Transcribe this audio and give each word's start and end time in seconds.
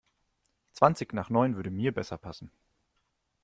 Zwanzig 0.73 1.13
nach 1.13 1.29
neun 1.29 1.55
würde 1.55 1.69
mir 1.69 1.91
besser 1.93 2.17
passen. 2.17 2.49